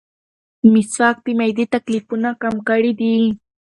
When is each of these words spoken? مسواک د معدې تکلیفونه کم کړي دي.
مسواک 0.71 1.17
د 1.25 1.27
معدې 1.39 1.65
تکلیفونه 1.75 2.29
کم 2.41 2.55
کړي 2.69 2.91
دي. 2.99 3.15